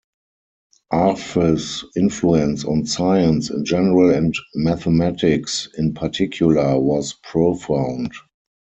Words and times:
Arf's 0.89 1.85
influence 1.95 2.65
on 2.65 2.87
science 2.87 3.51
in 3.51 3.63
general 3.63 4.09
and 4.11 4.33
mathematics 4.55 5.69
in 5.77 5.93
particular 5.93 6.79
was 6.79 7.13
profound. 7.21 8.11